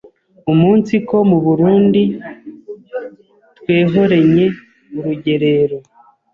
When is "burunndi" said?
1.43-2.01